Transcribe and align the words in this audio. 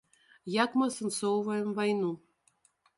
Як 0.63 0.79
мы 0.79 0.89
асэнсоўваем 0.93 1.69
вайну? 1.79 2.13